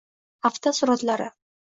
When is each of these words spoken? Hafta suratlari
Hafta 0.49 0.73
suratlari 0.77 1.29